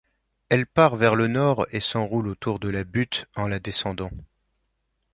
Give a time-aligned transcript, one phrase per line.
[0.49, 4.09] Elle part vers le nord et s'enroule autour de la butte en la descendant.